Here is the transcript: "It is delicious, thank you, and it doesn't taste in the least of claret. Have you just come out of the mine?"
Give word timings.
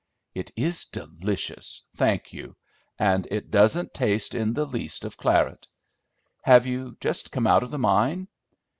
"It 0.33 0.49
is 0.57 0.85
delicious, 0.85 1.83
thank 1.95 2.33
you, 2.33 2.55
and 2.97 3.27
it 3.29 3.51
doesn't 3.51 3.93
taste 3.93 4.33
in 4.33 4.51
the 4.55 4.65
least 4.65 5.05
of 5.05 5.15
claret. 5.15 5.67
Have 6.41 6.65
you 6.65 6.97
just 6.99 7.31
come 7.31 7.45
out 7.45 7.61
of 7.61 7.69
the 7.69 7.77
mine?" 7.77 8.27